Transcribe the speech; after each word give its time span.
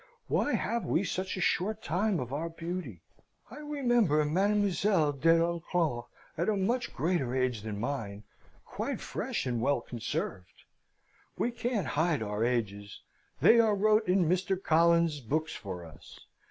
Why 0.27 0.53
have 0.55 0.83
we 0.83 1.03
such 1.03 1.37
a 1.37 1.41
short 1.41 1.83
time 1.83 2.19
of 2.19 2.33
our 2.33 2.49
beauty? 2.49 3.01
I 3.51 3.57
remember 3.57 4.25
Mademoiselle 4.25 5.11
de 5.11 5.33
l'Enclos 5.45 6.05
at 6.39 6.49
a 6.49 6.57
much 6.57 6.91
greater 6.91 7.35
age 7.35 7.61
than 7.61 7.79
mine, 7.79 8.23
quite 8.65 8.99
fresh 8.99 9.45
and 9.45 9.61
well 9.61 9.79
conserved. 9.79 10.63
We 11.37 11.51
can't 11.51 11.85
hide 11.85 12.23
our 12.23 12.43
ages. 12.43 13.03
They 13.41 13.59
are 13.59 13.75
wrote 13.75 14.07
in 14.07 14.25
Mr. 14.27 14.59
Collins's 14.59 15.19
books 15.21 15.53
for 15.53 15.85
us. 15.85 16.19